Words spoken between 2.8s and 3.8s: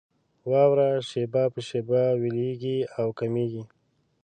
او کمېږي.